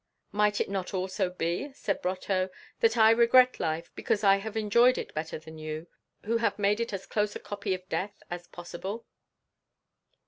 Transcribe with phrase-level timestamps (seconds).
[0.31, 4.97] "Might it not also be," said Brotteaux, "that I regret life because I have enjoyed
[4.97, 5.85] it better than you,
[6.25, 9.05] who have made it as close a copy of death as possible?"